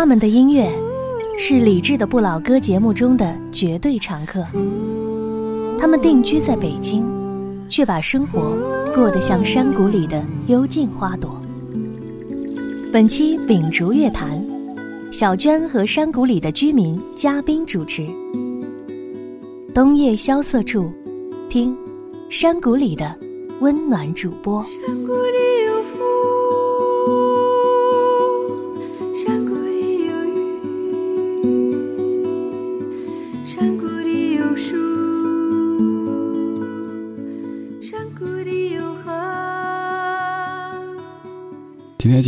[0.00, 0.70] 他们的音乐
[1.36, 4.46] 是理智的不老歌节目中的绝对常客。
[5.76, 7.04] 他们定居在北京，
[7.68, 8.56] 却把生活
[8.94, 11.42] 过得像山谷里的幽静花朵。
[12.92, 14.40] 本期秉烛乐坛，
[15.10, 18.06] 小娟和山谷里的居民嘉宾主持。
[19.74, 20.92] 冬夜萧瑟处，
[21.48, 21.76] 听
[22.30, 23.18] 山谷里的
[23.58, 24.64] 温暖主播。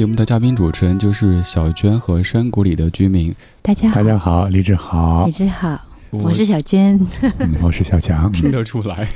[0.00, 3.34] 节目的嘉宾主持人就是小娟和山谷里的居民。
[3.60, 5.78] 大家好，大家好，李志好李，志好，
[6.12, 6.98] 我是小娟。
[7.38, 8.32] 嗯我是小强。
[8.32, 9.06] 听得出来。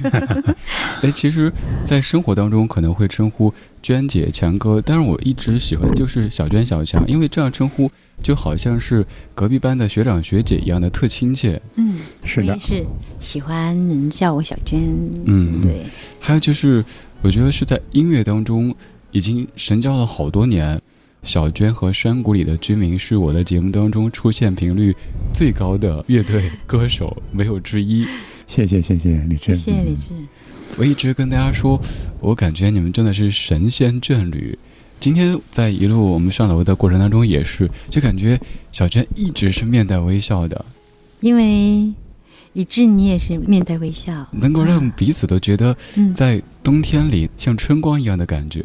[1.01, 1.51] 哎，其实，
[1.87, 3.51] 在生活当中可能会称呼
[3.83, 7.91] 娟姐、强哥，但是我一直喜欢就是小娟、小强，因为这样称呼
[8.23, 9.03] 就好像是
[9.35, 11.59] 隔壁班的学长学姐一样的特亲切。
[11.77, 12.85] 嗯，是的我也是
[13.19, 14.79] 喜欢人叫我小娟。
[15.25, 15.63] 嗯，。
[15.63, 15.87] 对，
[16.21, 16.85] 还有就是，
[17.23, 18.77] 我觉得是在音乐当中
[19.15, 20.79] 已经神交了好多年。
[21.23, 24.95] 小娟和山谷里的居民是我的节目当中出现频率
[25.33, 28.07] 最高的乐队歌手，没有之一。
[28.47, 30.11] 谢谢谢谢李志，谢谢李志。
[30.77, 31.81] 我一直跟大家说，
[32.21, 34.59] 我感觉你们真的是神仙眷侣。
[35.01, 38.39] 今天在一路我们上楼的过程当中，也是就感觉
[38.73, 40.63] 小娟一直是面带微笑的，
[41.21, 41.91] 因为
[42.55, 48.65] 李志你也是面带微笑，能够让彼此都觉得嗯在冬天里像春光一样的感觉。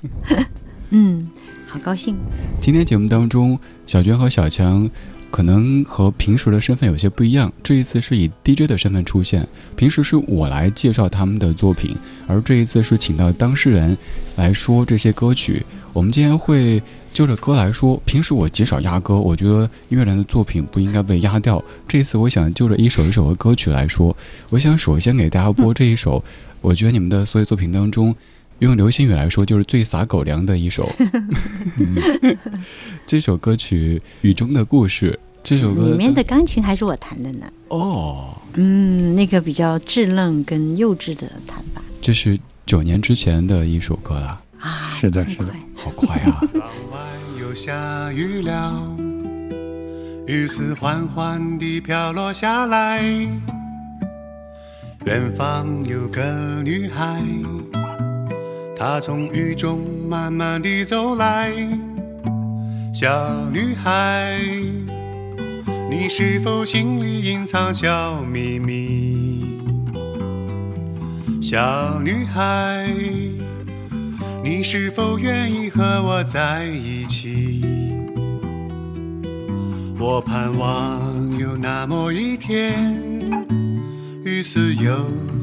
[0.90, 1.26] 嗯，
[1.66, 2.14] 好高兴。
[2.60, 4.88] 今天节目当中，小娟和小强
[5.30, 9.48] 可能和平时的身份有些不一样，这一次是以 DJ 的身份出现。
[9.76, 13.96] 平时是我来介绍他们的作品，而这一次是请到当事人
[14.36, 15.64] 来说这些歌曲。
[15.92, 21.62] 我们今天会就着歌来说，平时我极少压歌，我觉得音乐人的作品不应该被压掉。
[21.88, 24.16] 这一次我想就着一首一首的歌曲来说，
[24.50, 26.22] 我想首先给大家播这一首，
[26.60, 28.14] 我觉得你们的所有作品当中。
[28.60, 30.86] 用流星雨来说，就是最撒狗粮的一首。
[33.08, 37.50] 这首歌曲《雨中的故事》，这首歌里面的钢琴还是我弹的呢。
[37.68, 44.42] 哦，嗯，那个比较稚嫩跟幼稚的弹法这是九年之前的一首歌啦，啊。
[44.84, 46.40] 是的是的好快啊！
[46.52, 47.00] 傍晚
[47.40, 48.96] 又下雨了，
[50.26, 53.02] 雨丝缓缓地飘落下来。
[55.06, 57.22] 远方有个女孩，
[58.76, 61.50] 她从雨中慢慢地走来。
[62.92, 64.38] 小女孩，
[65.90, 69.58] 你是否心里隐藏小秘密？
[71.40, 72.92] 小女孩。
[74.42, 77.62] 你是否愿意和我在一起？
[79.98, 82.72] 我盼望有那么一天，
[84.24, 84.92] 雨丝又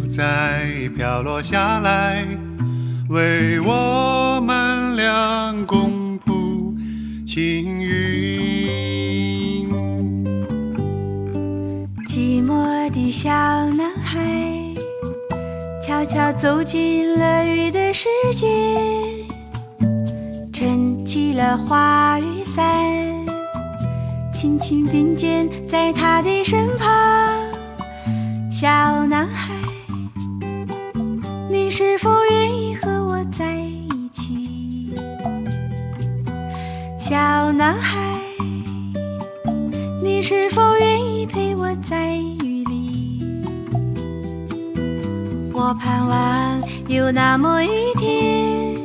[0.09, 2.25] 再飘落下来，
[3.09, 6.75] 为我们俩共谱
[7.25, 9.69] 青云。
[12.07, 13.91] 寂寞的小男，
[15.87, 18.45] 悄悄走进了雨的世界，
[20.51, 22.85] 撑起了花雨伞，
[24.33, 26.89] 轻轻并肩在他的身旁。
[28.51, 28.67] 小
[29.05, 29.53] 男孩，
[31.49, 34.93] 你是否愿意和我在一起？
[36.99, 37.97] 小男孩。
[40.03, 42.36] 你是否愿意陪我在雨里？
[45.59, 48.75] 我盼望有那么一天，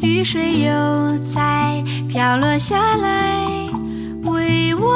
[0.00, 0.72] 雨水又
[1.34, 3.36] 再飘落下来，
[4.24, 4.90] 为我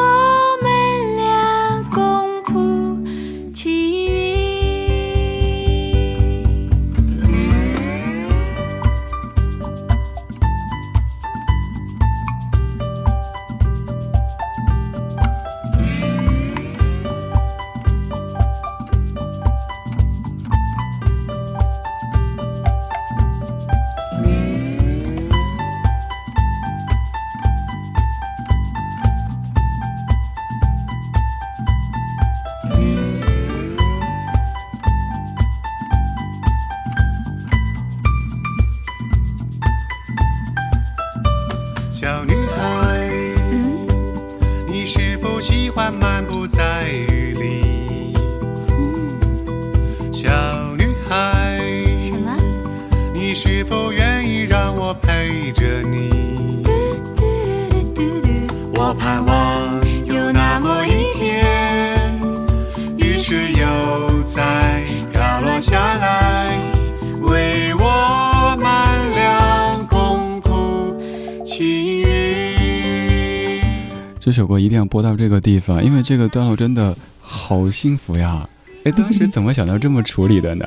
[75.40, 78.48] 地方，因为这个段落真的好幸福呀！
[78.84, 80.66] 哎，当时怎么想到这么处理的呢？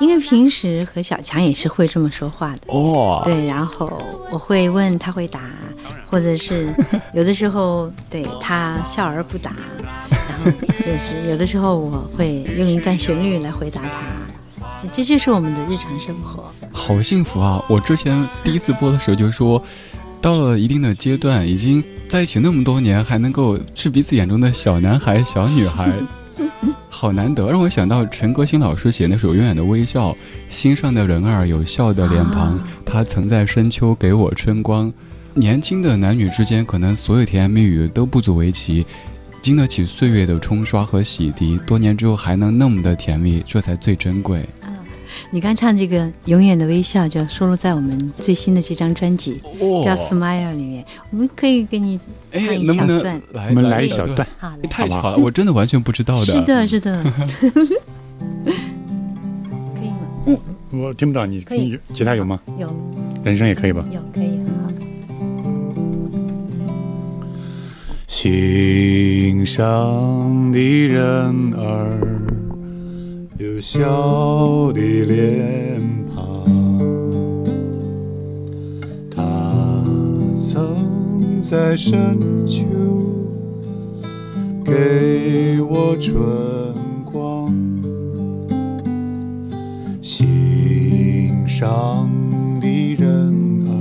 [0.00, 2.60] 因为平时和小强也是会这么说话的。
[2.66, 3.90] 哦，对，然后
[4.32, 5.40] 我会问他会答，
[6.04, 6.74] 或者是
[7.14, 9.52] 有的时候对他笑而不答，
[10.10, 10.50] 然后
[10.80, 16.50] 就是有的时候我会用一段旋律来回答他，这就是我们的日常生活。
[16.72, 17.62] 好幸福啊！
[17.68, 19.62] 我之前第一次播的时候就说，
[20.20, 25.90] 到了一定的阶段，已经在一起那么多年，还能够是彼此眼中的小男孩、小女孩，
[26.90, 30.10] 好难得，让我想到陈歌辛老师写那首《永远的微笑》，
[30.46, 34.92] 心上的人儿有笑的脸庞，他曾在深秋给我春光。
[35.32, 38.84] 年轻的男女之间，可能所有甜言蜜语都不足为奇，
[39.40, 44.44] 经得起岁月的冲刷和洗涤，多年之后还能那么的甜蜜，这才最珍贵。
[45.30, 49.40] 你刚唱这个《永远的微笑》，就收录在我们最新的这张专辑
[49.84, 50.84] 叫《Smile》里面。
[51.10, 51.98] 我们可以给你
[52.32, 54.26] 唱一小段，我们来一小段。
[54.38, 56.24] 好，太巧了，我真的完全不知道的。
[56.24, 57.02] 是的，是的。
[59.74, 60.06] 可以吗？
[60.26, 60.38] 嗯，
[60.80, 61.78] 我听不到，你可以。
[61.92, 62.40] 吉他有吗？
[62.58, 62.72] 有。
[63.24, 63.84] 人声也可以吧？
[63.90, 64.38] 有，可以。
[64.38, 64.70] 很好
[68.08, 72.21] 心上的人儿。
[73.42, 75.82] 有笑的脸
[76.14, 76.44] 庞，
[79.10, 79.84] 他
[80.40, 82.62] 曾在深秋
[84.64, 86.22] 给我春
[87.04, 87.52] 光。
[90.00, 92.08] 心上
[92.60, 93.72] 的人儿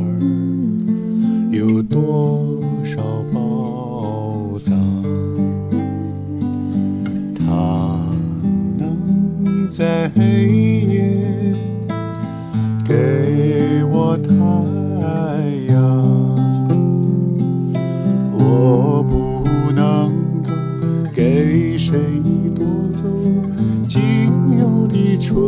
[1.51, 2.50] 有多
[9.71, 10.21] 在黑
[10.81, 11.15] 夜
[12.85, 14.29] 给我太
[15.71, 15.81] 阳，
[18.37, 20.51] 我不能够
[21.15, 21.97] 给谁
[22.53, 23.05] 夺走
[23.87, 24.01] 仅
[24.59, 25.39] 有的春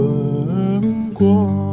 [1.14, 1.73] 光，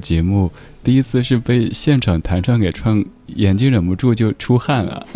[0.00, 0.50] 节目，
[0.82, 5.06] 第一次是被现场弹唱给唱，眼睛忍不住就出汗了。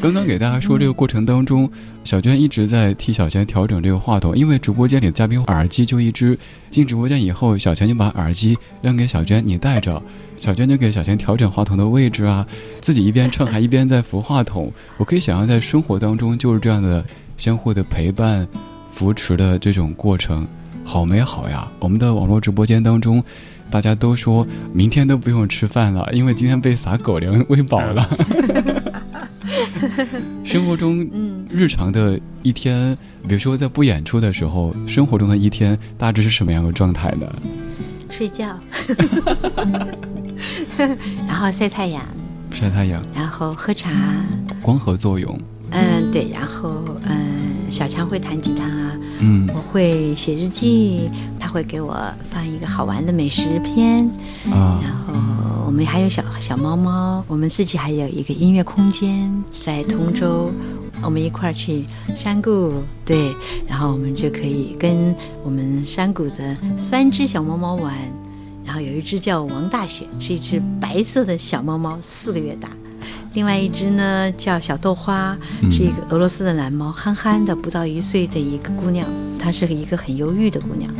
[0.00, 1.70] 刚刚给大家说这个过程当中，
[2.02, 6.38] 小娟一直在替小钱调整这个话筒，因为直播间里的嘉宾耳机就一只。
[6.70, 10.02] 进直播间以后，小强就把耳机让给小娟，你带着。
[10.38, 12.46] 小娟就给小钱调整话筒的位置啊，
[12.80, 14.72] 自己一边唱还一边在扶话筒。
[14.96, 17.04] 我可以想象在生活当中就是这样的
[17.36, 18.48] 相互的陪伴、
[18.88, 20.48] 扶持的这种过程，
[20.92, 21.66] 好美好呀！
[21.78, 23.24] 我们的网络直播间当中。
[23.70, 28.06] 大家都说明天都不用吃饭了，因为今天被撒狗粮喂饱了。
[30.44, 31.08] 生活中，
[31.48, 32.94] 日常的一天，
[33.26, 37.26] 比如说在不演出的时候，生活中的一天大致是什么样的状态呢？
[38.10, 38.54] 睡觉，
[41.26, 42.02] 然后晒太阳，
[42.52, 43.90] 晒太阳，然后喝茶，
[44.60, 45.40] 光合作用。
[45.70, 47.41] 嗯，对，然后嗯。
[47.72, 48.66] 小强会弹吉他，
[49.18, 51.08] 嗯，我会写日记，
[51.40, 51.96] 他会给我
[52.30, 54.06] 放一个好玩的美食片，
[54.50, 55.14] 啊，然后
[55.66, 60.50] 我们还有小小猫猫，我们自己还有一个音乐空间在通州，
[61.02, 62.70] 我们一块儿去山谷，
[63.06, 63.34] 对，
[63.66, 67.94] 然后我们就可以跟我们山谷的三只小猫猫玩，
[68.66, 72.68] 然后有一只叫王大雪，是一只白色的小猫猫，四个月大。
[73.34, 75.36] 另外一只呢叫小豆花，
[75.70, 79.06] 是一个俄罗斯的蓝猫，憨憨的，不到一岁的一个姑娘。
[79.38, 80.92] 她是一个很忧郁的姑娘，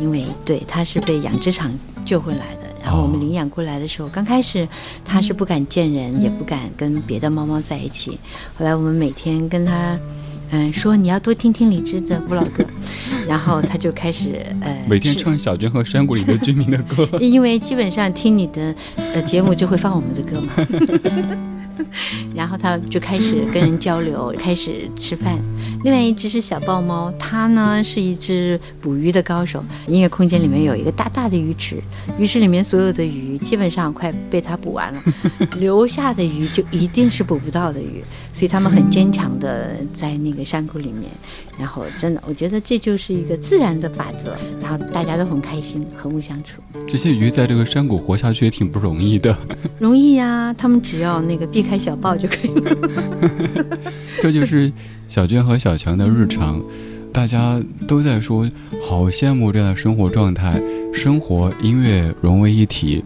[0.00, 1.70] 因为对她是被养殖场
[2.04, 2.60] 救回来的。
[2.82, 4.66] 然后我们领养过来的时候，刚开始
[5.04, 8.18] 她是不敢见人，也不敢跟别的猫猫在一起。
[8.56, 9.98] 后来我们每天跟她，
[10.52, 12.64] 嗯，说你要多听听李志的不老歌，
[13.28, 17.06] 然后她就开始呃，每天唱小娟和山谷里的居民的歌。
[17.20, 18.74] 因为基本上听你的
[19.12, 21.59] 呃节目就会放我们的歌嘛。
[22.34, 25.36] 然后他就开始跟人交流，开始吃饭。
[25.84, 29.64] 另外一只是小豹猫，它呢是一只捕鱼的高手。
[29.86, 31.76] 音乐空间里面有一个大大的鱼池，
[32.18, 35.00] 鱼池里面所有的鱼基本上快被它捕完了，
[35.58, 38.02] 留下的鱼就一定是捕不到的鱼。
[38.32, 41.10] 所以它们很坚强的在那个山谷里面。
[41.58, 44.34] 然后真的，我觉得这就是一个自然的法则。
[44.62, 46.62] 然后大家都很开心，和睦相处。
[46.88, 49.36] 这些鱼在这个山谷活下去也挺不容易的。
[49.78, 52.76] 容易呀，它们只要那个避开小豹就可以了。
[54.22, 54.72] 这就是
[55.10, 56.62] 小娟和小强的日常，
[57.12, 58.48] 大家都在说
[58.80, 60.62] 好羡慕这样的生活状态，
[60.94, 63.02] 生活音乐融为一体。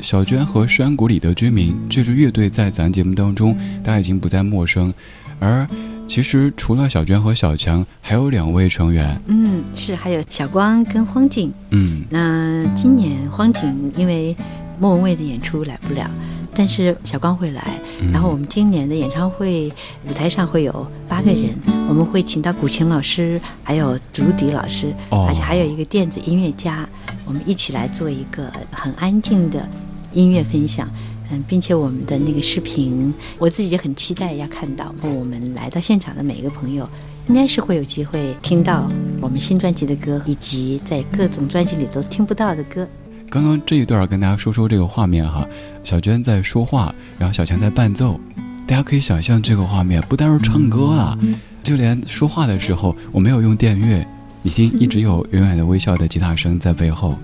[0.00, 4.92] 小娟和山谷里的居民这支乐队在咱节目当中，大家已经不再陌生。
[5.38, 5.64] 而
[6.08, 9.16] 其实除了小娟和小强，还有两位成员。
[9.28, 11.52] 嗯，是还有小光跟荒井。
[11.70, 14.36] 嗯，那今年荒井因为
[14.80, 16.10] 莫文蔚的演出来不了。
[16.54, 17.80] 但是小光会来，
[18.12, 19.72] 然后我们今年的演唱会
[20.08, 21.50] 舞台上会有八个人，
[21.88, 26.88] 我们会请到古琴老师，还有竹笛老师，而且还有一个电子音乐家，
[27.24, 29.66] 我们一起来做一个很安静的
[30.12, 30.88] 音乐分享。
[31.30, 34.94] 嗯，并且我们的那个视频，我自己也很期待要看到。
[35.00, 36.86] 我们来到现场的每一个朋友，
[37.28, 38.86] 应该是会有机会听到
[39.22, 42.86] 我们新专辑的歌，以及在各种专辑里都听不到的歌。
[43.32, 45.48] 刚刚这一段跟大家说说这个画面哈，
[45.82, 48.20] 小娟在说话，然后小强在伴奏，
[48.66, 51.18] 大家可以想象这个画面，不单是唱歌啊，
[51.62, 54.06] 就连说话的时候，我没有用电乐，
[54.42, 57.18] 你听，一直有远远的微笑的吉他声在背后，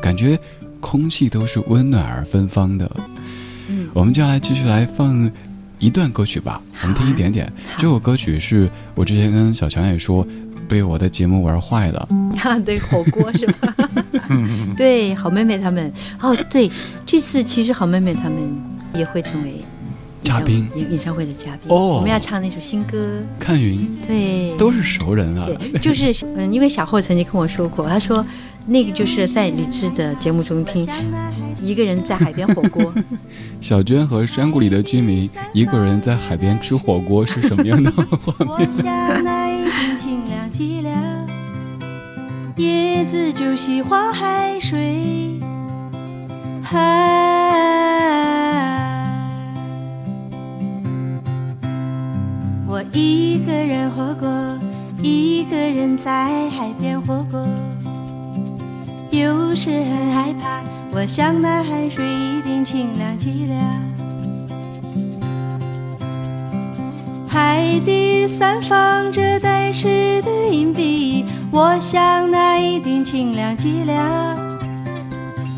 [0.00, 0.40] 感觉
[0.80, 2.90] 空气都是温暖而芬芳的。
[3.68, 5.30] 嗯，我们接下来继续来放
[5.78, 7.52] 一段歌曲吧，我们听一点点。
[7.76, 10.26] 这首歌曲是我之前跟小强也说。
[10.70, 12.08] 被我的节目玩坏了
[12.44, 12.58] 啊！
[12.60, 13.74] 对，火锅是吧？
[14.78, 16.70] 对，好妹妹他们哦，对，
[17.04, 18.38] 这次其实好妹妹他们
[18.94, 19.64] 也会成为
[20.22, 21.88] 嘉宾，演演唱会的嘉宾哦。
[21.96, 22.96] 我们要唱那首新歌
[23.42, 25.46] 《看云》，对，都是熟人啊。
[25.46, 28.24] 对，就是嗯，因为小霍曾经跟我说过，他说
[28.66, 30.88] 那个就是在李志的节目中听。
[31.62, 32.90] 一个人在海边火锅，
[33.60, 38.66] 小娟和山谷里的居民一个人在海边吃火锅是什么样的画面？
[40.60, 40.90] 寂寥
[42.56, 45.40] 叶子就喜欢海水，
[52.68, 54.28] 我一个人活过，
[55.02, 57.42] 一个人在海边活过，
[59.08, 60.60] 有时很害怕。
[60.92, 63.54] 我想那海水一定清凉极了，
[67.32, 69.86] 海底散放着带刺
[70.22, 74.36] 的银币，我想那一定清凉极了。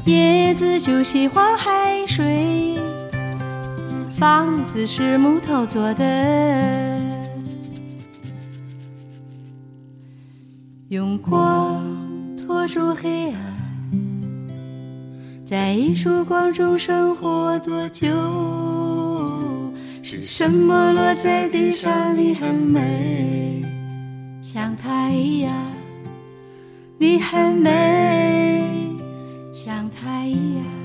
[0.05, 2.76] 叶子就喜欢海水，
[4.19, 7.00] 房子是木头做的，
[10.88, 11.83] 用光
[12.37, 13.41] 拖住黑暗。
[15.47, 18.62] 在一束光中生活多久？
[20.12, 22.14] 是什么落在地上？
[22.14, 23.62] 你很美，
[24.42, 25.50] 像太阳。
[26.99, 28.62] 你很美，
[29.54, 30.82] 像太阳。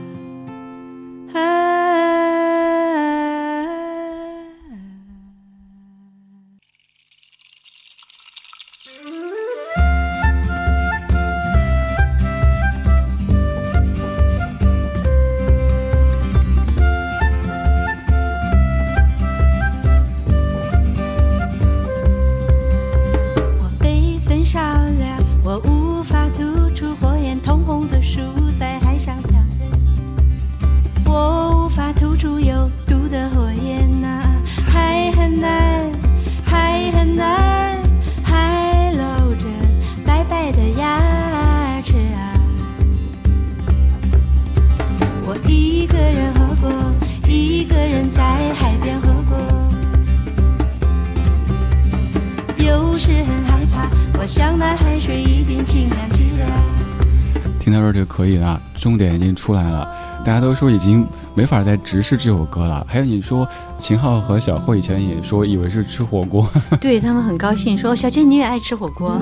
[59.48, 59.88] 出来了。
[60.26, 62.86] 大家都说已经没法再直视这首歌了。
[62.90, 66.46] 还有你说秦昊和小慧以前也说以为是吃火锅，
[66.82, 69.18] 对他们很高兴，说小娟你也爱吃火锅。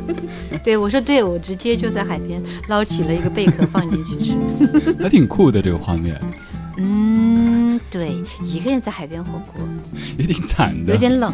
[0.64, 4.94] 对我说对，我直接就在海边捞起了一个贝壳放进去吃。
[5.04, 6.18] 还挺酷的这个画面，
[6.78, 7.07] 嗯，
[7.90, 8.14] 对，
[8.44, 9.66] 一个人在海边火锅，
[10.18, 10.92] 也挺惨的。
[10.92, 11.32] 有点冷，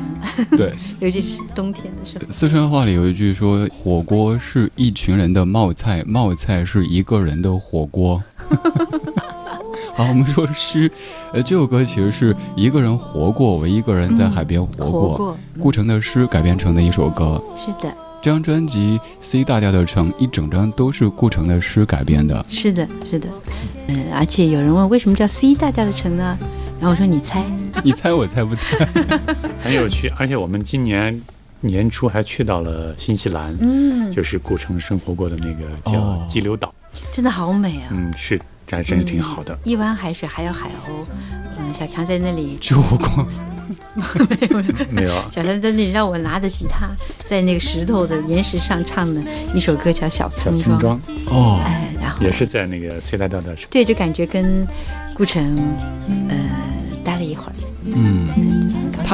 [0.57, 2.25] 对， 尤其是冬天的时候。
[2.31, 8.23] 四川话里有一句说，火锅是一群人的冒菜，冒菜是一个人的火锅。
[9.97, 10.91] 好，我们说诗，
[11.33, 15.09] 呃，这首歌其实是一个人活过，为一个人在海边活过。
[15.11, 17.43] 活过，顾城的诗改编成的一首歌。
[17.57, 17.93] 是的，
[18.25, 22.43] 这张专辑《C 大调的城》一整张都是顾城的诗改编的。
[22.49, 23.29] 是的，是的。
[23.89, 26.35] 嗯，而且有人问为什么叫 C 大调的城呢？
[26.81, 27.45] 然后我说你猜，
[27.85, 28.79] 你猜我猜不猜？
[29.63, 30.11] 很有趣。
[30.17, 31.21] 而且我们今年
[31.61, 36.73] 年初还去到了新西兰，嗯，就是顾城生活过的那个哦叫激流岛，
[37.13, 37.89] 真的好美啊！
[37.91, 39.55] 嗯，是还真是挺好的。
[39.65, 41.05] 一湾海水还有海鸥，
[41.61, 42.75] 嗯，小强在那里， 吃
[43.65, 44.63] 火锅。
[44.91, 46.89] 没有， 小强在那里让我拿着吉他，
[47.27, 49.23] 在那个石头的岩石上唱了
[49.55, 54.67] 一首歌叫《小小村庄》，庄哦，哎，然后也是在那个 C 大调的对，就感觉跟
[55.15, 55.57] 顾城
[56.29, 56.37] 呃
[57.05, 57.53] 待了一会儿，
[57.85, 58.54] 嗯，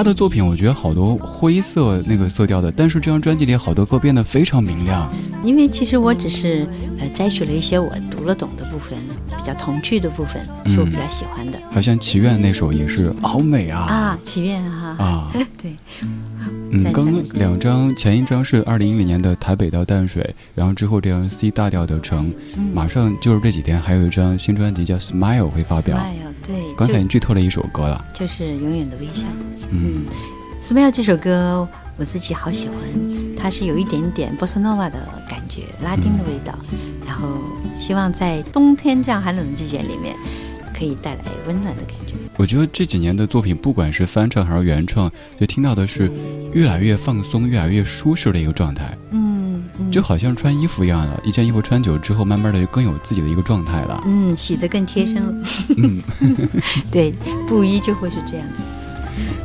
[0.01, 5.07] 他的作品我觉得好多灰色那个色调的，但是这张专辑里好多歌变得非常明亮。
[5.45, 6.67] 因为其实我只是
[6.99, 8.99] 呃摘取了一些我读了懂的部分，
[9.37, 14.19] 比较童趣的部分，是我比较喜欢的、好像祈愿那首也是好美啊啊。
[14.23, 15.31] 祈愿哈，啊！
[15.61, 16.23] 对，嗯，
[16.79, 25.97] 赞刚刚两张，前一张是二零一零年的台北到淡水，然后之后这张 C 大调的城，嗯马上就是这几天还有一张新专辑叫 Smile 会发表。
[25.97, 29.27] Smile，对，刚才你剧透了一首歌了，就是永远的微笑。
[29.71, 30.05] 嗯
[30.61, 32.77] ，Smile 这首歌我自己好喜欢，
[33.37, 36.59] 它是有一点点 bossa nova 的感觉，拉丁的味道，
[37.07, 37.29] 然后
[37.77, 40.15] 希望在冬天这样寒冷的季节里面，
[40.75, 42.15] 可以带来温暖的感觉。
[42.41, 46.11] 我觉得这几年的作品，不管是翻唱还是原创，就听到的是
[46.55, 51.21] 越来越放松、越来越舒适的一个状态，嗯，嗯就好像穿衣服一样了。
[51.23, 54.03] 一件衣服穿久之后，慢慢的就更有自己的一个状态了。
[54.07, 55.35] 嗯，洗得更贴身了。
[55.77, 56.03] 嗯，
[56.91, 57.13] 对，
[57.47, 58.63] 布衣就会是这样子。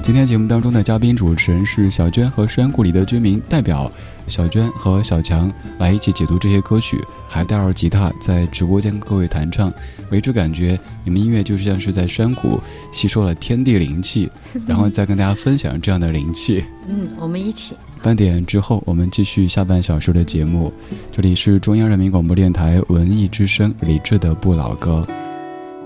[0.02, 3.92] 今天节目当中的嘉宾主持人是小娟和山谷里的居民代表
[4.28, 9.72] 小娟和小强来一起解读这些歌曲，还带着吉他在直播间跟各位弹唱，
[10.12, 12.60] 为之感觉你们音乐就像是在山谷
[12.92, 14.30] 吸收了天地灵气，
[14.66, 16.64] 然后再跟大家分享这样的灵气。
[16.88, 17.76] 嗯，我们一起。
[18.02, 20.72] 半点之后，我们继续下半小时的节目。
[21.12, 25.08] 这里是中央人民广播电台文艺之声李志的不老歌。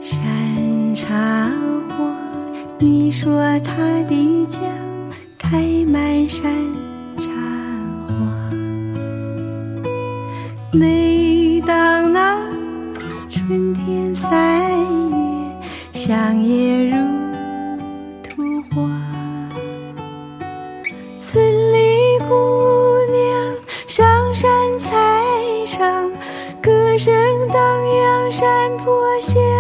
[0.02, 0.19] 山
[0.93, 1.49] 茶
[1.89, 2.13] 花，
[2.78, 4.60] 你说它的家
[5.38, 6.54] 开满山
[7.17, 7.32] 茶
[10.71, 12.47] 每当那
[13.27, 14.69] 春天三
[15.10, 15.15] 月，
[15.91, 16.95] 香叶如
[18.21, 18.82] 图画。
[21.17, 23.55] 村里姑娘
[23.88, 25.25] 上山采
[25.65, 26.03] 茶，
[26.62, 27.12] 歌声
[27.47, 29.59] 荡漾山坡下。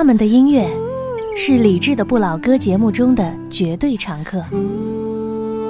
[0.00, 0.66] 他们的音乐
[1.36, 4.42] 是理智的不老歌节目中的绝对常客。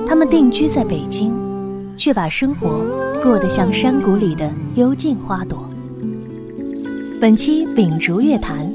[0.06, 1.32] 他们定居在北京，
[1.96, 2.86] 却把生活
[3.20, 5.68] 过得像山谷里的幽静花朵。
[7.20, 8.72] 本期秉烛乐坛，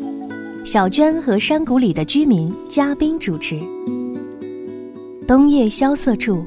[0.65, 3.57] 小娟和山谷里的居民嘉宾主持。
[5.25, 6.45] 冬夜萧瑟处，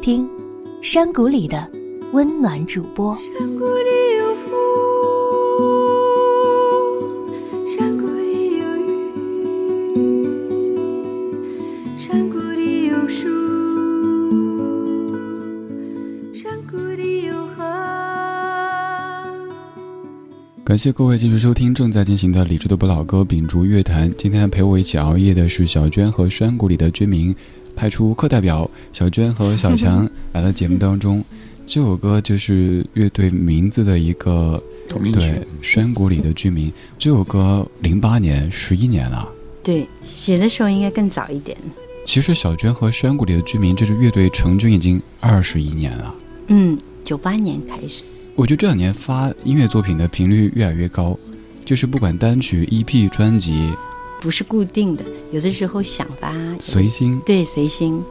[0.00, 0.30] 听
[0.80, 1.68] 山谷里的
[2.12, 3.18] 温暖主播。
[20.74, 24.12] 感谢各位继续收听正在进行的理智的不老歌秉烛乐坛。
[24.18, 27.32] 今天陪我一起熬夜的是小娟和山谷里的居民，
[27.76, 31.24] 派出课代表小娟和小强 来到节目当中。
[31.64, 36.72] 这首歌就是乐队名字的一个同名曲对，山谷里的居民。
[36.98, 39.28] 这首歌零八年，十一年了。
[39.62, 41.56] 对，写的时候应该更早一点。
[42.04, 46.14] 其实小娟和山谷里的居民这支乐队成军已经二十一年了。
[46.48, 48.02] 嗯，九八年开始。
[48.36, 51.16] 我觉得这两年发音乐作品的频率越来越高，
[51.64, 53.72] 就是不管单曲、EP、专辑，
[54.20, 57.20] 不是固定的，有的时候想发，随心。
[57.24, 58.02] 对随心。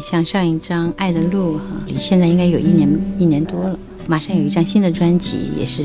[0.00, 5.84] 像上一张《爱的路》哈，离现在应该有一年一年多了，马上有一张新的专辑，也是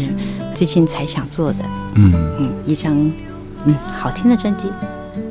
[0.53, 1.65] 最近才想做的。
[1.95, 2.95] 嗯，嗯，一张
[3.65, 4.67] 嗯好听的专辑，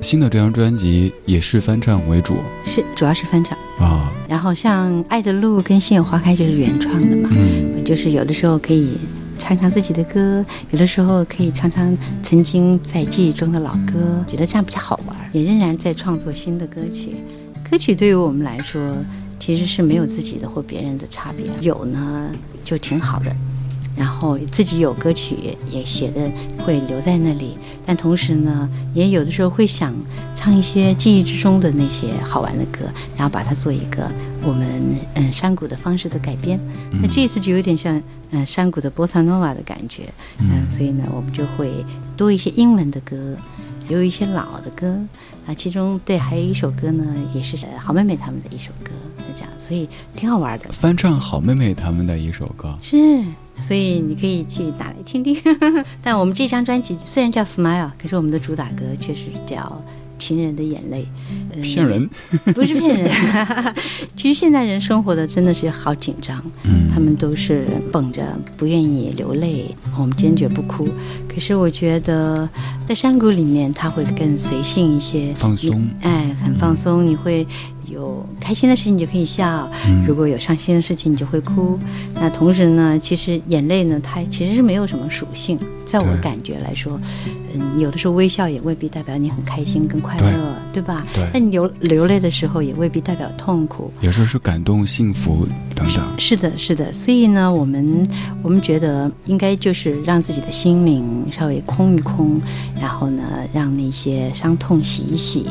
[0.03, 3.57] 新的这张专辑也是翻唱为主是主要是翻唱。
[3.79, 4.11] 啊。
[4.13, 4.16] 然
[4.47, 8.97] 后像《爱的路》跟《心有花开》就是原创的嘛，嗯，就是有的时候可以
[9.41, 15.17] 唱唱自己的歌，有的时候可以唱唱曾经在记忆中的老歌，觉得这样比较好玩。
[15.33, 17.17] 也仍然在创作新的歌曲，
[17.69, 18.81] 歌曲对于我们来说
[19.41, 22.31] 其实是没有自己的或别人的差别，有呢
[22.65, 23.35] 就挺好的。
[23.97, 29.95] 然后自己有歌曲也写的会留在那里，但同时呢，也有的时候会想
[30.35, 34.11] 唱一些记忆之中的那些好玩的歌，然后把它做一个
[34.43, 34.67] 我们
[35.15, 36.61] 嗯山谷的方式的改编。
[37.03, 40.03] 那这一次就有点像嗯山谷的波萨诺瓦的感觉，
[40.39, 41.85] 嗯，所以呢，我们就会
[42.17, 43.35] 多一些英文的歌，
[43.89, 44.99] 也有一些老的歌
[45.47, 47.05] 啊，其中对还有一首歌呢，
[47.35, 50.67] 也是呃好妹妹他们的一首歌，是这样，所以挺好玩的。
[50.71, 52.77] 翻唱好妹妹他们的一首歌。
[52.83, 53.25] 是
[53.61, 55.37] 所以你可以去打来听听。
[56.03, 59.57] 但我们这张专辑虽然叫《Smile》，可是我们的主打歌却是叫
[60.23, 61.03] 《情人的眼泪》。
[61.07, 62.07] 嗯骗人，
[62.55, 63.11] 不是骗人。
[64.15, 68.23] 其实现在人生活的真的是好紧张，嗯，他们都是绷着，
[68.59, 70.87] 不愿意流泪，我们坚决不哭。
[71.27, 72.47] 可是我觉得
[72.87, 77.07] 在山谷里面，他会更随性一些，放松你哎，很放松。
[77.07, 77.47] 你会
[77.89, 81.79] 有开心的事情你就可以笑，嗯如果有伤心的事情你就会哭。
[82.15, 87.01] 那同时呢，其实眼泪呢，它其实是没有什么属性，在我对感觉来说，
[87.55, 91.07] 嗯，有的时候微笑也未必代表你很开心跟快乐，对吧？
[91.15, 93.93] 对那你流流泪的时候也未必代表痛苦。
[94.01, 96.05] 有时候是感动、幸福等等。
[96.19, 98.07] 是的，是的，所以呢，我们
[98.43, 102.41] 我们觉得应该就是让自己的心灵稍微空一空，
[102.81, 103.23] 然后呢，
[103.53, 105.47] 让那些伤痛洗一洗，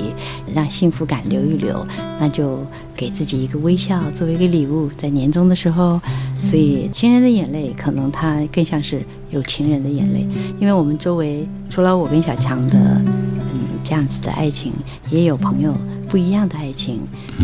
[0.53, 1.85] 让幸福感流一流，
[2.19, 2.59] 那就
[2.95, 5.99] 给自己一个微笑作为一个礼物，在年终的时候。
[6.41, 10.27] 所以，情人的眼泪可能它更像是有情人的眼泪，
[10.59, 14.71] 因为我们周围除了我跟小强的嗯这样子的爱情，
[15.09, 15.75] 也有朋友
[16.07, 16.99] 不一样的爱情。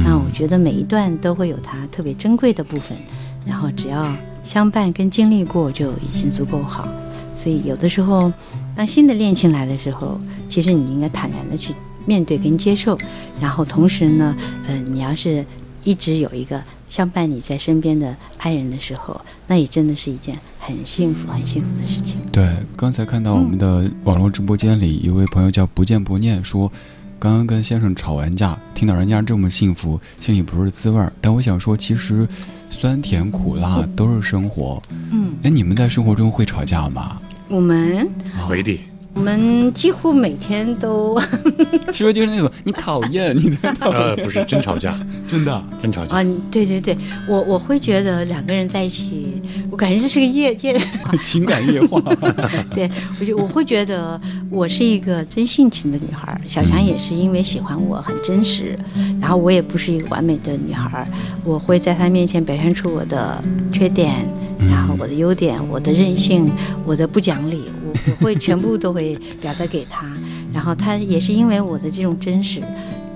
[0.06, 2.96] 那我觉得每一段都会有它特别珍贵的部分，
[3.44, 4.06] 然后只要
[4.44, 6.88] 相伴跟经历过就已经足够好。
[7.36, 8.32] 所以有的时候，
[8.76, 11.74] 当新的恋情来的时候，其实你应该坦然的去
[12.06, 12.98] 面对跟接受，
[13.40, 14.36] 然后同时呢，
[14.68, 15.46] 呃，你要是
[15.84, 22.20] 一直有一个相伴你在身边的爱人的时候，那也真的是一件很幸福、很幸福的事情。
[22.32, 26.72] 对，刚才看到我们的网络直播间里，一位朋友叫不见不念说，
[27.18, 31.12] 刚刚跟先生吵完架，听到人家这么幸福，心里不是滋味儿。
[31.22, 32.28] 但我想说，其实
[32.70, 34.82] 酸甜苦辣都是生活。
[35.12, 37.20] 嗯，哎，你们在生活中会吵架吗？
[37.48, 38.10] 我们
[38.48, 38.80] 回的
[39.14, 41.20] 我们几乎每天都
[41.94, 44.98] 是不是就是那种你讨厌，你在讨不是真吵架，
[45.28, 45.64] 真的。
[45.82, 46.18] 真吵架。
[46.18, 46.98] 啊，对对对，
[47.28, 50.78] 我我会觉得两个人在一起，我感觉这是个业业。
[51.24, 52.00] 情感液化。
[52.76, 58.78] 对，我就我会觉得我是一个真性情的女孩，小强也是因为喜欢我很真实，
[59.20, 61.08] 然后我也不是一个完美的女孩，
[61.44, 64.28] 我会在他面前表现出我的缺点，
[64.60, 66.52] 然后我的优点，我的任性，
[66.86, 70.06] 我的不讲理，我我会全部都会表达给他，
[70.54, 72.62] 然后他也是因为我的这种真实，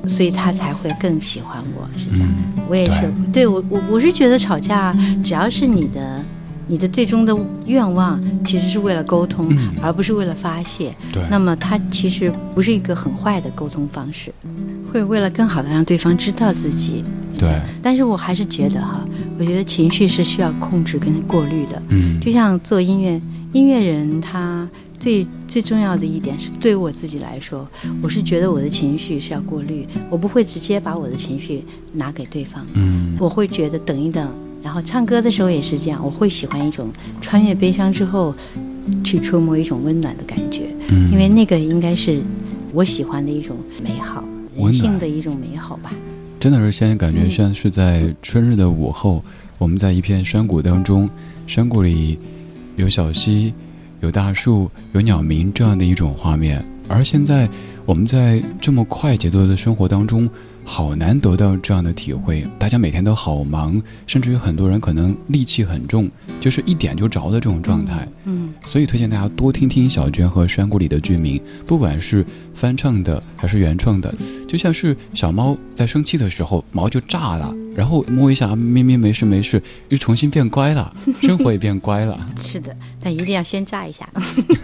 [0.07, 2.29] 所以他才会更喜欢我，是这样。
[2.29, 6.23] 嗯我也是，对我我我是觉得吵架只要是你的。
[6.67, 10.93] 你的最终的愿望其实是为了沟通，嗯而不是为了发泄。
[11.11, 14.33] 对，那么它其实不是一个很坏的沟通方式，
[14.91, 17.03] 会为了更好的让对方知道自己。
[17.37, 17.49] 对，
[17.81, 19.05] 但是我还是觉得哈，
[19.37, 21.81] 我觉得情绪是需要控制跟过滤的。
[21.89, 27.67] 嗯，就像做音乐，音乐人他最最重要的一点是，对于我自己来说，
[28.01, 32.65] 我是觉得我的情绪是要过滤，我不会直接把我的情绪拿给对方。
[32.73, 34.31] 嗯，我会觉得等一等，
[34.65, 36.89] 然后唱歌的时候也是这样，我会喜欢一种
[37.21, 38.33] 穿越悲伤之后，
[39.03, 42.19] 去触摸一种温暖的感觉，嗯因为那个应该是
[42.73, 44.23] 我喜欢的一种美好，
[44.55, 45.91] 人性的一种美好吧。
[46.39, 49.23] 真的是现在感觉像是在春日的午后，
[49.59, 51.07] 我们在一片山谷当中，
[51.45, 52.17] 山谷里
[52.75, 53.53] 有小溪，
[54.01, 56.65] 有大树，有鸟鸣这样的一种画面。
[56.87, 57.47] 而现在
[57.85, 60.27] 我们在这么快节奏的生活当中，
[60.65, 62.45] 好难得到这样的体会。
[62.59, 66.09] 大家每天都好忙，甚至于很多人可能戾气很重，
[66.41, 68.07] 就是一点就着的这种状态。
[68.25, 74.13] 嗯，所以推荐大家多听听小娟和山谷里的居民，不管是翻唱的还是原创的，
[74.47, 82.19] 就像是小猫在生气的时候毛就炸了，然后摸一下，咪咪没事没事，又重新变乖了，生活也变乖了。
[82.43, 84.09] 是的，但一定要先炸一下。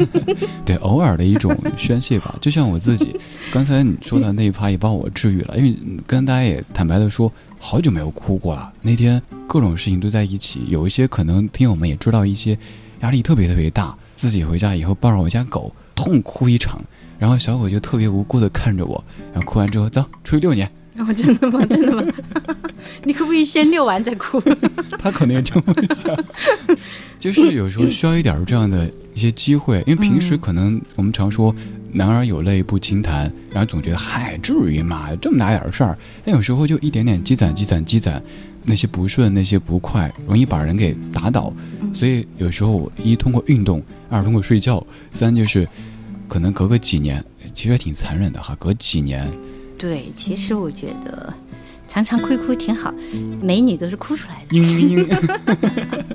[0.65, 2.35] 对，偶尔的一种宣泄吧。
[2.41, 3.15] 就像我自己，
[3.51, 5.75] 刚才你说的那一趴也把我治愈了，因为
[6.05, 8.71] 跟大家也坦白的说，好久没有哭过了。
[8.81, 12.57] 那天各种事情都在一起，有一些可能听友们也知道一些
[13.01, 16.81] 压力特别特别大，自己回家以后抱着我家狗痛哭一场，
[17.19, 20.63] 然后小狗就特别无辜的看着我，然后哭完之后走出去遛你，
[20.97, 21.65] 哦， 真的吗？
[21.65, 22.13] 真的吗？
[23.03, 24.41] 你可不可以先遛完再哭？
[24.99, 26.25] 他可能也这么想，
[27.19, 31.55] 就是有时候需要一点儿这样的一些机会，因为平时可能我们常说
[31.93, 35.09] “男儿有泪不轻弹”，然后总觉得嗨，至于吗？
[35.21, 38.21] 这么大点儿事儿，但有时候就一点点积攒、积攒、积攒，
[38.63, 41.53] 那些不顺、那些不快，容易把人给打倒。
[41.93, 45.67] 所以有时候我一通过运动，二通过睡觉，三就是
[46.27, 47.23] 可能隔个几年，
[47.53, 49.29] 其实挺残忍的哈，隔几年，
[49.77, 51.33] 对，其实我觉得
[51.87, 52.93] 常常哭一哭挺好，
[53.41, 56.05] 美女都是哭出来的，嘤嘤。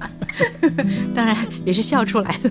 [1.15, 2.51] 当然也是笑出来的。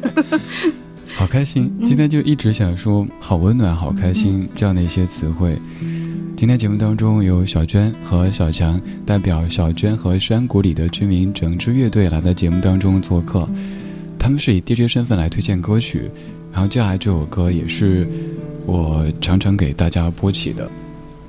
[1.17, 5.58] 好开心，今天就一直想说“好温暖、好开心”这样的一些词汇。
[6.36, 13.47] 今天节目当中有小娟和小强代表小娟和山谷里的居民整支乐队来到节目当中做客。
[14.19, 16.12] 他们是以 DJ 身份来推荐歌曲，
[16.51, 18.06] 然后接下来这首歌也是
[18.65, 20.69] 我常常给大家播起的。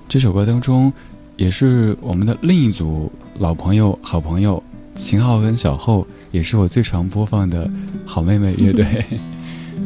[0.09, 0.93] 这首歌当中，
[1.37, 4.61] 也是我们的另一组老朋友、好朋友
[4.97, 7.71] 秦昊跟小厚，也是我最常播放的
[8.05, 8.85] 好妹妹乐队。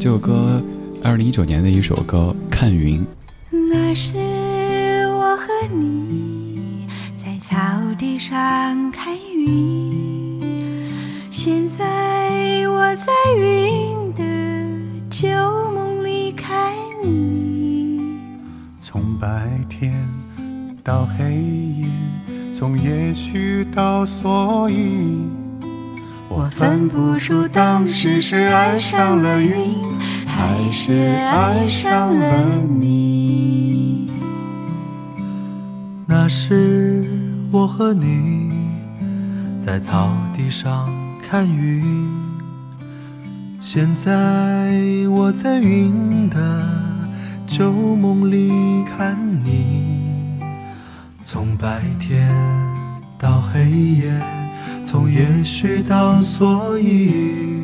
[0.00, 0.62] 这首歌，
[1.04, 3.04] 二零一九年的一首歌《看云》。
[3.70, 4.16] 那是
[5.08, 6.86] 我和你
[7.22, 7.54] 在草
[7.98, 10.40] 地上看云，
[11.30, 14.24] 现在我在云的
[15.10, 15.28] 旧
[15.70, 18.00] 梦里看你。
[18.80, 19.94] 从白天
[20.82, 21.84] 到黑夜，
[22.54, 25.20] 从也许到所以，
[26.32, 29.52] 我分不出当时是爱上了云，
[30.26, 34.08] 还是爱上了你。
[36.06, 37.04] 那时
[37.50, 38.52] 我和你
[39.58, 40.88] 在草地上
[41.20, 42.08] 看云，
[43.60, 44.70] 现在
[45.10, 46.64] 我在云的
[47.44, 50.38] 旧梦里看你。
[51.24, 52.32] 从白天
[53.18, 54.12] 到黑夜，
[54.90, 57.62] 从也许到所以，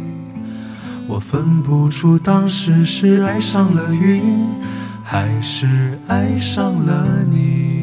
[1.08, 4.22] 我分不出当时是爱上了云，
[5.02, 7.75] 还是爱上了你。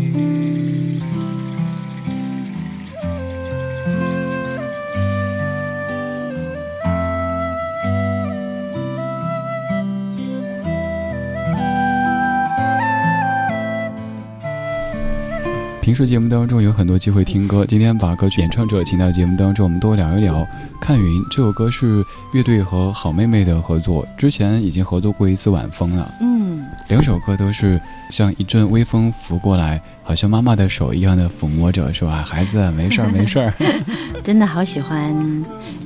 [15.83, 20.47] 平时节目当中有很多机会听歌， 今天把歌曲演唱者请到节目当中，我们多聊一聊。
[20.79, 22.01] 看云这首歌是
[22.33, 26.09] 乐队和好妹妹的合作，之前已经合作过一次晚风了。
[26.21, 32.23] 嗯，两首歌都是像一阵微风拂过来，好像妈妈的手一样的抚摸着，是吧？
[32.25, 33.53] 孩子，没事儿， 没事儿。
[34.23, 35.13] 真的好喜欢，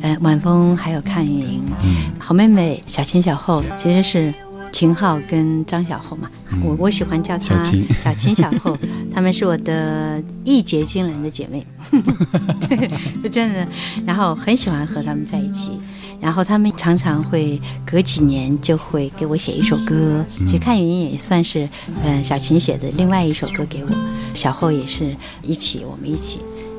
[0.02, 4.32] 呃，晚风还有看云，嗯，好妹妹小前小后其实是
[4.78, 6.62] 秦昊跟张小厚嘛，嗯。
[6.64, 8.78] 我我喜欢叫她小秦 小秦小厚，
[9.12, 11.66] 她们是我的义结金兰的姐妹，
[12.70, 12.88] 对，
[13.24, 13.68] 就真的，
[14.06, 15.72] 然后很喜欢和她们在一起。
[16.22, 21.68] 然后她们常常会隔几年就会给我写一首歌，其实《看云》也算是，
[22.06, 23.90] 嗯、小秦写的另外一首歌给我，
[24.36, 26.38] 小厚也是一起，我们一起，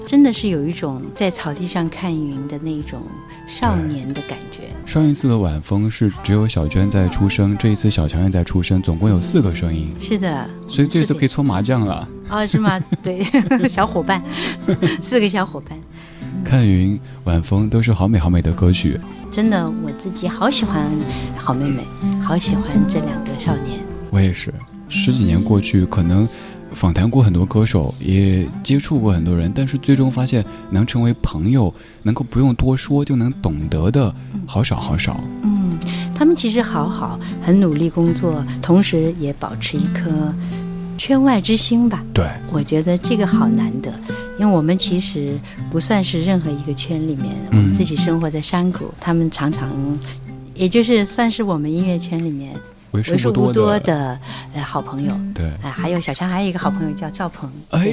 [0.08, 3.02] 真的是有一种在草地上看云的那种
[3.46, 4.62] 少年的感觉。
[4.86, 12.08] 上一次的晚风是只有小娟在出声，这一次小强也在出声，总共有四个声音，是的，所以这次可以以搓麻将了。
[12.30, 12.80] 哦，是吗？
[13.02, 13.22] 对，
[13.68, 14.22] 小伙伴，
[15.02, 15.78] 四个小伙伴，
[16.42, 18.98] 看云、晚风都是好美好美的歌曲。
[19.30, 20.86] 真的我自己好喜欢
[21.36, 21.82] 好妹妹，
[22.22, 23.78] 好喜欢这两个少年。
[24.10, 24.54] 我也是，
[24.88, 26.26] 十几年过去，可能
[26.74, 34.14] 访谈过很多歌手，也接触过很多人，但是最终发现，能成为朋友，能够不用多说就能懂得的，
[34.46, 35.20] 好少好少。
[35.42, 35.78] 嗯，
[36.14, 40.32] 他们其实好好，很努力工作，同时也保持一颗
[40.96, 42.02] 圈外之心吧。
[42.12, 43.92] 对，我觉得这个好难得，
[44.38, 45.38] 因为我们其实
[45.70, 49.68] 不算是任何一个圈里面，我们自己生活在山谷，他们常常，
[50.54, 52.54] 也就是算是我们音乐圈里面
[52.92, 54.18] 为数不多多的
[54.54, 55.12] 呃好朋友。
[55.34, 57.50] 对，啊，还有小强，还有一个好朋友叫赵鹏。
[57.70, 57.84] 哎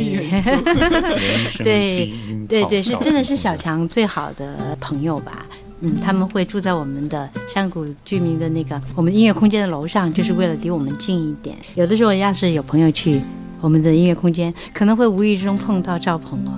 [1.64, 2.12] 对
[2.48, 5.46] 对对，是真的是小强最好的朋友吧。
[5.82, 11.56] 嗯，他们会住在我们的山谷居民的那个我们音乐空间的楼上，就是为了离我们近一点。
[11.76, 13.22] 有的时候要是有朋友去
[13.60, 16.54] 我们的音乐空间，可能会无意之中碰到赵鹏哦。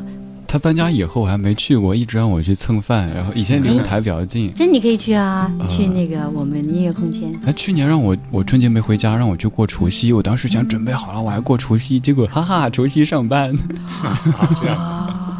[0.47, 4.51] 他搬家以后我还没去过，一直让我去蹭饭，然后以前离舞台比较近。
[4.55, 7.31] 这你可以去啊，呃去那个我们音乐空间。
[7.45, 13.53] 他，去年让我我春节没回家，让我去过除夕，我当时想准备好了，我还过除夕，结果 哈哈，除夕上班。
[14.61, 15.37] 这样哦，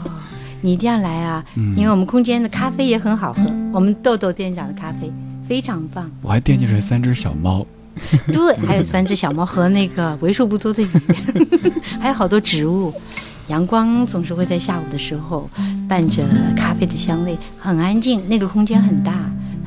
[0.59, 3.41] 你一定要来啊，嗯因为我们空间的咖啡也很好喝，
[3.71, 5.09] 我们豆豆店长的咖啡
[5.47, 6.11] 非常棒。
[6.21, 7.65] 我还惦记着三只小猫。
[8.31, 10.87] 对，还有三只小猫和那个为数不多的鱼，
[11.99, 12.93] 还有好多植物。
[13.47, 15.49] 阳光总是会在下午的时候
[15.87, 16.23] 伴着
[16.55, 18.21] 咖啡的香味，很安静。
[18.27, 19.13] 那个空间很大，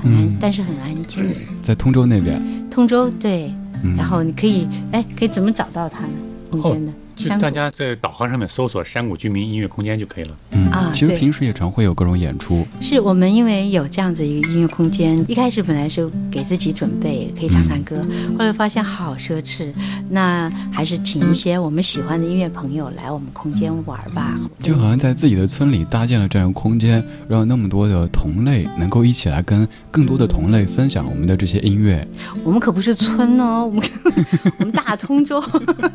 [0.03, 1.25] 很安，嗯但是很安静。
[1.63, 3.53] 在通州那边，通州对，
[3.83, 6.13] 嗯，然后你可以哎，可以怎么找到它呢？
[6.51, 6.93] 空间的
[7.29, 10.37] 就大家在导航上面搜索“山谷居民音乐空间”就可以了。
[10.53, 18.05] 嗯啊其实平时也常会有各种演出，是我们因为有这样子一个音乐空间，一开始本来是给自己准备可以唱唱歌，
[18.39, 19.73] 后来发现好奢侈，
[20.09, 24.39] 那还是请一些我们喜欢的音乐朋友来我们空间玩吧。
[24.59, 32.07] 就好像在自己的村里搭建了这样一个空间，让那么多的同类能够一起来跟更多的同类分享我们的这些音乐。
[32.45, 33.83] 我们可不是村哦，我们
[34.59, 35.43] 我们大通州，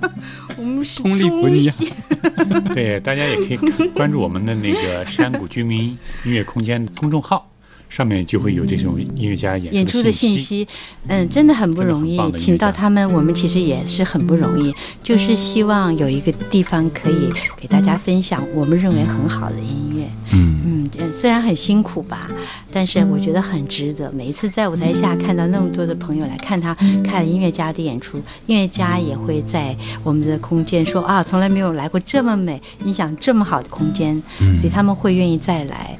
[0.57, 1.73] 我们是通利福尼亚。
[2.73, 3.57] 对，大家也可以
[3.89, 7.47] 关注我们的那个山谷居民音乐空间公众号，
[7.89, 10.39] 上面就会有这种音乐家演演出的信信。
[10.39, 10.67] 息，
[11.07, 14.73] 嗯，真的很不容易请到他们，我们其实也是很不容易，
[15.03, 20.05] 就是希望有一个地方可以给大家分享我们认为很好的音乐。
[20.31, 22.29] 嗯，嗯，呃虽然很辛苦吧，
[22.71, 24.11] 但是我觉得很值得。
[24.11, 28.17] 每一次在舞台下看到那么多的朋友来看他看音乐家的演出，
[28.47, 34.21] 音乐家也会在我们的空间说啊，从来没有来过这么美、音响这么好的空间，
[34.55, 35.97] 所以他们会愿意再来。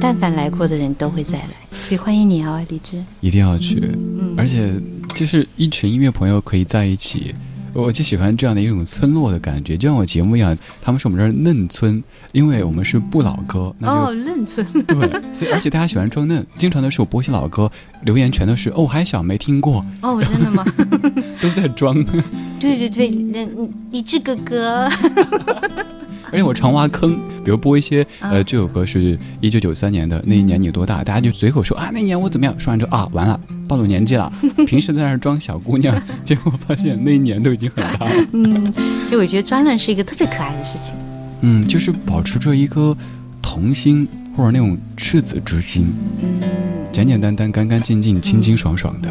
[0.00, 3.02] 但凡来过的人都会再来，所以欢迎你哦，李志。
[3.20, 4.72] 一定要去，嗯而且
[5.14, 7.34] 就是一群音乐朋友可以在一起。
[7.72, 12.02] 我就喜欢这样的一种村落的感觉，就像我节目一样，他们是我们这儿嫩村，
[12.32, 14.66] 因为我们是不老歌，那就、哦，嫩村。
[14.88, 17.70] 对，所以 而且大家喜欢装嫩，经常的是我播些老歌，
[18.02, 20.64] 留言全都是哦还小没听过，哦，真的吗？
[21.40, 21.94] 都在装，
[22.58, 23.46] 对对对，那
[23.92, 24.88] 李志哥哥，
[26.32, 31.02] 而且我常挖坑，比如播一些啊呃这首歌是一九九三年的，那一年你多大？
[31.04, 33.38] 大家就随口说啊那年我怎么样， 说完之后啊完了
[33.68, 34.32] 暴露年纪了，
[34.66, 38.10] 平时在那儿装小姑娘， 结果发现那一年都已经很大了。
[38.32, 38.72] 嗯，
[39.08, 40.94] 就我觉得专栏是一个特别可爱的事情。
[41.42, 42.96] 嗯，就是保持着一颗
[43.40, 45.86] 童心或者那种赤子之心，
[46.22, 46.40] 嗯，
[46.92, 49.08] 简简单单、干干净净、清清爽爽的。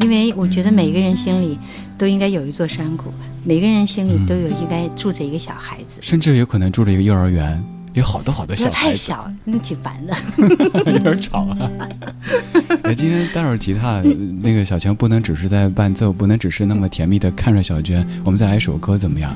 [0.00, 1.58] 因为我觉得每个人心里
[1.96, 3.04] 都应该有一座山谷，
[3.46, 6.00] 每个人心里都有应该住着一个小孩子。
[6.00, 10.16] 甚至有可能住着一个幼儿园，有好多好多小孩子，太小，那挺烦的。
[10.92, 11.70] 有点吵啊。
[12.84, 14.02] 哎，今天带会儿吉他，
[14.42, 19.30] 那个小强不能只是在伴奏，不能只是那么甜蜜的看着小娟，我们再来一首歌怎么样？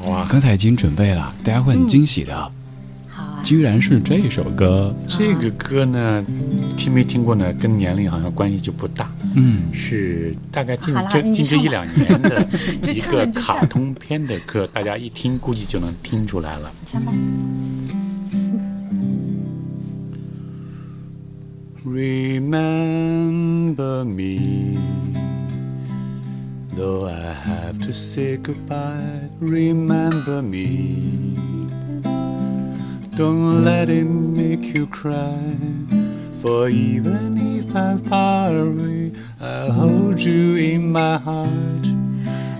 [0.00, 2.52] 好啊，刚才已经准备了，大家会很惊喜的，
[3.50, 4.94] 居然是这首歌。
[5.08, 6.24] 这个歌呢，
[6.76, 7.52] 听没听过呢？
[7.54, 12.46] 跟年龄好像关系就不大，嗯，是大概近这近这一两年的
[12.94, 16.70] 一个卡通片的歌，大家一听估计就能听出来了。
[16.86, 17.12] 唱吧。
[21.84, 22.54] Remember
[24.04, 24.78] me,
[26.76, 29.28] though I have to say goodbye.
[29.40, 31.34] Remember me,
[33.20, 35.38] don't let it make you cry.
[36.38, 41.86] For even if I'm far away, I'll hold you in my heart.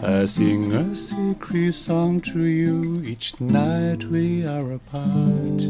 [0.02, 5.62] I sing a secret song to you each night we are apart.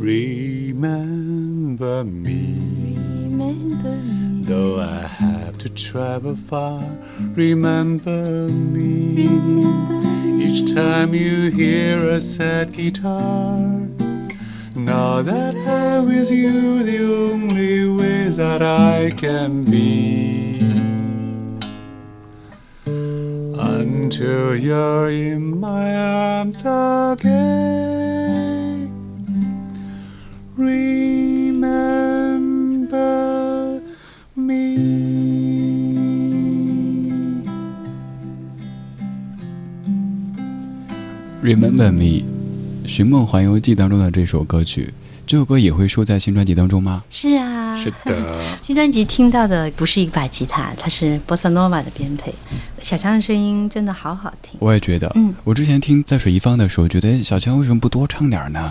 [0.00, 2.96] Remember me.
[3.28, 6.82] Remember me, though I have to travel far.
[7.34, 9.28] Remember me,
[10.42, 13.58] each time you hear a sad guitar.
[14.74, 20.60] Now that I'm with you, the only ways that I can be.
[22.86, 27.68] Until you're in my arms again.
[30.56, 32.27] Remember me.
[41.42, 42.22] Remember Me，
[42.86, 44.92] 《寻梦环游记》当中的这首歌曲，
[45.26, 47.02] 这首歌也会收在新专辑当中吗？
[47.10, 52.34] 是啊，是的， 新专辑听到的不是一把吉他，它是波萨诺瓦的编配。
[52.82, 54.58] 小强的声音真的好好听。
[54.60, 58.70] 我也觉得，嗯我之前听在水一方的时候，觉得哎小强为什么不多唱点儿呢？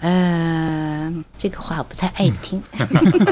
[0.00, 0.77] 呃，
[1.36, 2.62] 这个话我不太爱听，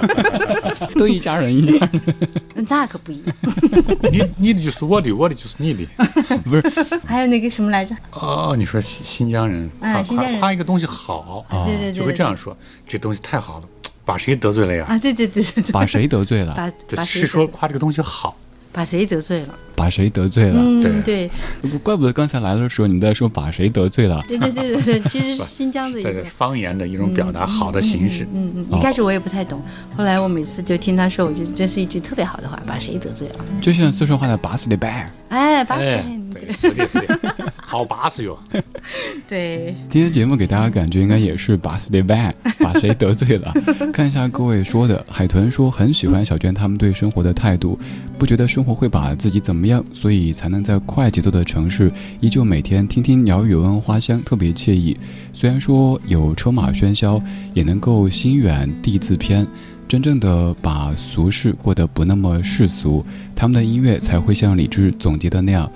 [0.96, 3.36] 都一家人一家人，那可不一样。
[4.10, 5.84] 你你的就是我的，我的就是你的。
[6.44, 7.94] 不是还有那个什么来着？
[8.12, 12.56] 哦，你说新新疆人夸夸夸一个东西好，哦对对对就会这样说，
[12.86, 13.64] 这东西太好了，
[14.04, 14.86] 把谁得罪了呀？
[14.88, 16.54] 啊，对对对对对，把谁得罪了？
[16.54, 18.36] 把把是说夸这个东西好，
[18.76, 19.54] 把谁得罪了？
[19.74, 20.60] 把谁得罪了？
[20.60, 21.30] 嗯，对
[21.62, 24.22] 对怪不得刚才来的时候你们在说把谁得罪了。
[24.28, 26.22] 对对对对对，其实是 新疆的一个。
[26.24, 28.24] 方言的一种表达好的形式。
[28.34, 29.62] 嗯嗯，一开始我也不太懂，
[29.96, 33.36] 后来我每次就听他说，我觉得这是一句特别好的话，把谁得罪了？
[33.62, 36.04] 就像四川话的“把死的掰哎，把谁？
[36.52, 38.38] 是的，是的，好巴适哟。
[39.28, 39.74] 对，”。
[39.88, 43.52] 今天节目给大家感觉应该也是“把死的掰 ”，把谁得罪了？
[43.92, 47.78] 看一下各位说的，海豚说很喜欢小娟他们对生活的态度，
[48.18, 54.96] 不觉得生活会把自己怎么样，所以才能在快节奏的城市依旧每天听听鸟语闻花香，特别惬意。
[55.32, 57.20] 虽然说有车马喧嚣，
[57.54, 59.46] 也能够心远地自偏。
[59.88, 65.70] 真正的把俗世过得不那么世俗，他们的音乐才会像李志总结的那样，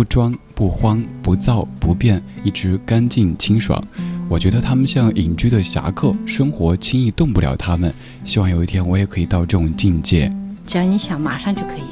[0.00, 3.86] 不装不慌不躁不变，一直干净清爽。
[4.30, 7.92] 我觉得他们像隐居的侠客，生活轻易动不了他们。
[8.24, 10.34] 希望有一天我也可以到这种境界，
[10.66, 11.82] 只要你想，马上就可以。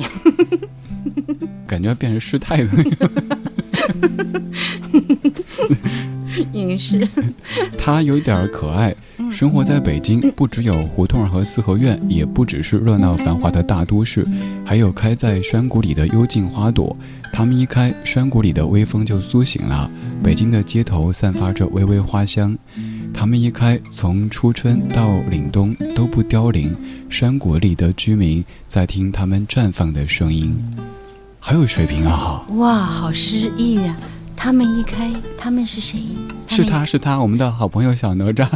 [1.68, 3.10] 感觉要变成师太的那个。
[6.52, 7.06] 影视，
[7.76, 8.94] 他有点儿可爱，
[9.30, 14.26] 生活在北京，不只有胡同和四合院，也不只是热闹繁华的大都市，
[14.64, 16.96] 还有开在山谷里的幽静花朵。
[17.38, 19.88] 它们一开，山谷里的微风就苏醒了，
[20.24, 22.58] 北京的街头散发着微微花香。
[23.14, 26.74] 它们一开，从初春到凛冬都不凋零。
[27.08, 30.52] 山谷里的居民在听它们绽放的声音，
[31.38, 32.44] 好有水平啊！
[32.56, 33.96] 哇，好诗意呀！
[34.38, 35.98] 他们一开，他们是谁？
[36.46, 38.48] 是他是他，我们的好朋友小哪吒。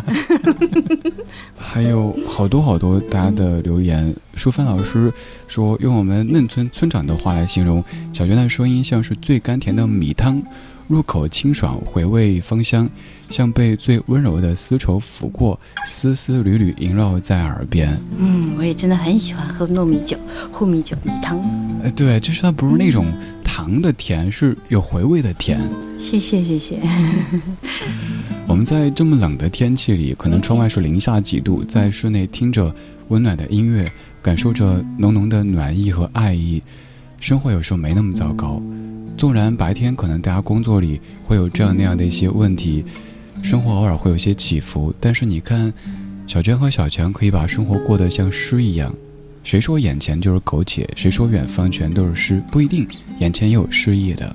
[1.59, 4.15] 还有好多好多大家的留言。
[4.35, 5.13] 淑芬老师
[5.49, 10.41] 说，用我们嫩村村长的话来形容，小娟的声音像是最甘甜的米汤，
[10.87, 12.89] 入口清爽，回味芳香。
[13.33, 17.99] 像被最温柔的丝绸抚过，丝丝缕缕萦绕在耳边。
[18.19, 20.19] 嗯，我也真的很喜欢喝糯米酒、
[20.53, 21.41] 护米酒、米汤。
[21.83, 23.07] 哎，对，就是它不是那种
[23.43, 25.59] 糖的甜，是有回味的甜。
[25.99, 26.79] 谢谢，谢谢。
[28.47, 32.73] 我们在这么冷的天气里，可能窗外是零下几度，在室内听着
[33.09, 36.63] 温暖的音乐，感受着浓浓的暖意和爱意，
[37.19, 38.61] 生活有时候没那么糟糕。
[39.17, 42.85] 纵然白天可能大家工作里会有这样那样的一些问题。
[43.43, 45.73] 生活偶尔会有些起伏，但是你看，
[46.27, 48.93] 小娟和小强可以把生活过得像诗一样。
[49.43, 50.89] 谁说眼前就是苟且？
[50.97, 52.43] 谁说远方全都是诗？
[52.51, 52.87] 不一定，
[53.19, 54.35] 眼前也有诗意的。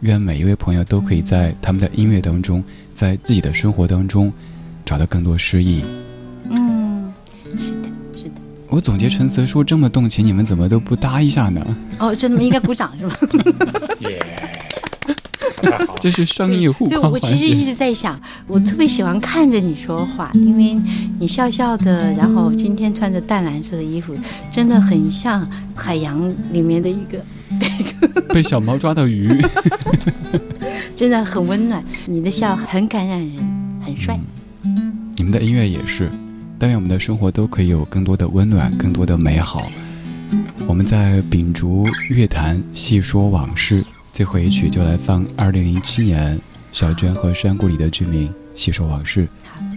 [0.00, 4.32] 愿每一位朋友都可以在他们的音乐当中，在自己的生活当中，
[4.84, 5.84] 找到更多诗意。
[6.50, 7.12] 嗯，
[7.56, 8.32] 是的，是的。
[8.68, 11.76] 我总结陈词说这么动情，你们怎么都不搭一下呢？
[11.98, 13.16] 哦，真的应该鼓掌是吧？
[16.00, 20.78] 这是商业互对，我其实一直在想，我特别喜欢看着你说话，因为
[21.18, 24.16] 你笑笑的，然后今天穿着淡蓝色的衣服，
[24.50, 27.22] 真的很像海洋里面的一个
[28.32, 29.30] 被小猫抓到鱼，
[30.96, 31.84] 真的很温暖。
[32.06, 33.36] 你的笑很感染人，
[33.84, 34.18] 很帅。
[35.16, 36.10] 你们的音乐也是，
[36.58, 39.70] 但愿我们的生活都可以有更多的温暖，更多的美好。
[40.66, 43.84] 我们在秉烛乐坛细说往事。
[44.20, 46.38] 最后一曲就来放二零零七年
[46.72, 49.26] 小娟和山谷里的居民细说往事。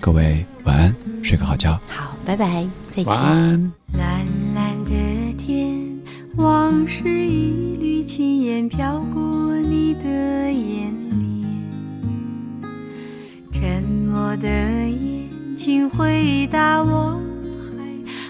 [0.01, 1.79] 各位晚安，睡个好觉。
[1.87, 3.05] 好，拜拜，再见。
[3.05, 3.71] 晚安。
[3.93, 4.91] 蓝蓝的
[5.37, 5.79] 天，
[6.35, 12.69] 往事一缕轻烟飘过你的眼帘。
[13.49, 17.17] 沉默的眼，请回答我，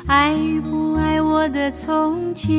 [0.06, 2.54] 还爱不爱我的从前？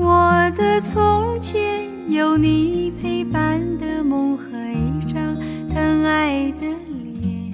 [0.00, 1.60] 我的从前
[2.08, 5.36] 有你陪伴的梦和一张
[5.68, 6.66] 疼爱的
[7.20, 7.52] 脸，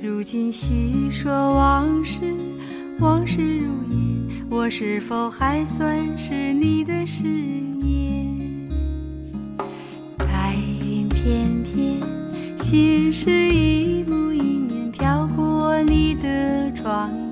[0.00, 2.20] 如今细说往事，
[3.00, 7.24] 往事如烟，我是否还算是你的誓
[7.80, 8.70] 言？
[10.16, 10.54] 白
[10.86, 11.98] 云片片，
[12.56, 17.10] 心事一幕一面飘过你的窗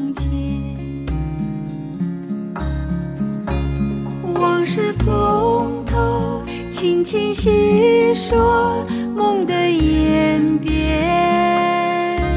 [4.41, 8.83] 往事从头轻轻细说，
[9.15, 12.27] 梦的演变。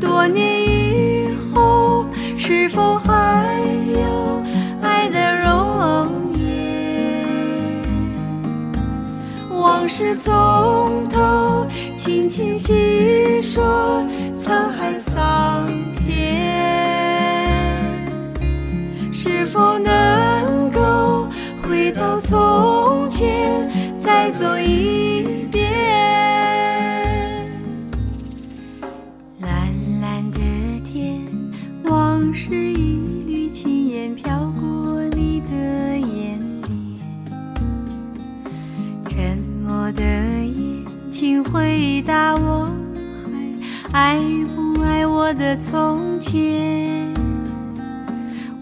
[0.00, 3.44] 多年以后，是否还
[3.92, 4.42] 有
[4.80, 7.26] 爱的容颜？
[9.50, 11.66] 往事从头
[11.98, 14.02] 轻轻细说，
[14.34, 15.68] 沧海桑
[16.06, 16.56] 田，
[19.12, 20.07] 是否能？
[22.28, 23.66] 从前，
[23.98, 25.66] 再走一遍。
[29.40, 29.50] 蓝
[30.02, 30.38] 蓝的
[30.84, 31.22] 天，
[31.84, 35.56] 往事一缕轻烟飘过你的
[35.96, 37.00] 眼帘。
[39.08, 42.68] 沉默的眼，请回答我，
[43.90, 44.20] 还爱
[44.54, 47.08] 不爱我的从前？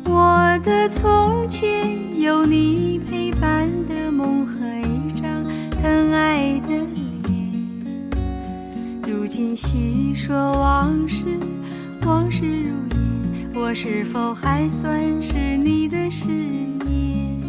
[0.09, 2.96] 我的从前有你
[3.41, 6.69] 般的梦和一张疼爱的
[7.25, 8.11] 脸，
[9.07, 11.25] 如今细说往事，
[12.07, 16.29] 往事如烟，我是否还算是你的誓
[16.87, 17.41] 言？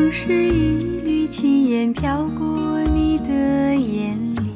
[0.00, 4.46] 天，往事一缕轻烟飘过你的眼帘。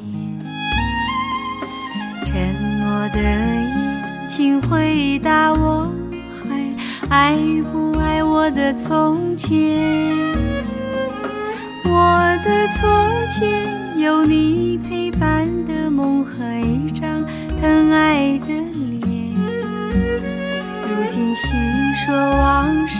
[2.25, 5.93] 沉默的眼，请回答我，
[6.31, 6.57] 还
[7.09, 7.37] 爱
[7.71, 9.53] 不爱我的从前？
[11.85, 12.87] 我的从
[13.29, 17.23] 前有你陪伴的梦和一张
[17.61, 19.35] 疼爱的脸。
[20.81, 21.47] 如今细
[22.05, 22.97] 说往事，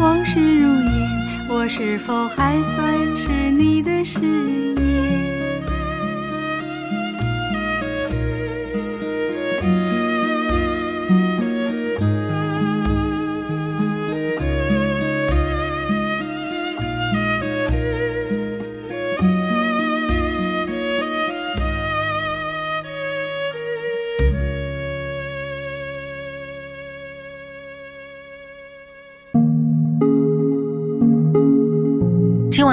[0.00, 1.09] 往事如烟，
[1.52, 4.69] 我是否还算是你的誓